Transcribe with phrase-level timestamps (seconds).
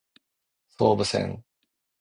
[0.79, 1.43] 総武線